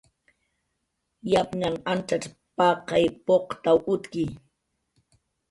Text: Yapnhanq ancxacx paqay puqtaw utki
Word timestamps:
Yapnhanq 1.31 1.77
ancxacx 1.91 2.23
paqay 2.57 3.05
puqtaw 3.25 3.79
utki 3.93 4.23